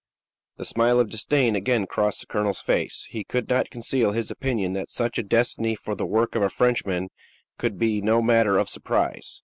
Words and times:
The 0.57 0.65
smile 0.65 0.99
of 0.99 1.11
disdain 1.11 1.55
again 1.55 1.85
crossed 1.85 2.21
the 2.21 2.25
colonel's 2.25 2.59
face; 2.63 3.05
he 3.11 3.23
could 3.23 3.47
not 3.47 3.69
conceal 3.69 4.13
his 4.13 4.31
opinion 4.31 4.73
that 4.73 4.89
such 4.89 5.19
a 5.19 5.23
destiny 5.23 5.75
for 5.75 5.93
the 5.93 6.07
work 6.07 6.33
of 6.33 6.41
a 6.41 6.49
Frenchman 6.49 7.09
could 7.59 7.77
be 7.77 8.01
no 8.01 8.19
matter 8.19 8.57
of 8.57 8.67
surprise. 8.67 9.39